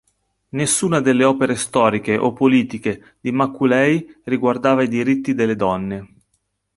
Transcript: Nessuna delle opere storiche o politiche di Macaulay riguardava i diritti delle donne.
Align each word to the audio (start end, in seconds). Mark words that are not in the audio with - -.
Nessuna 0.55 0.99
delle 0.99 1.23
opere 1.23 1.53
storiche 1.55 2.17
o 2.17 2.33
politiche 2.33 3.17
di 3.21 3.31
Macaulay 3.31 4.03
riguardava 4.23 4.81
i 4.81 4.87
diritti 4.87 5.35
delle 5.35 5.55
donne. 5.55 6.13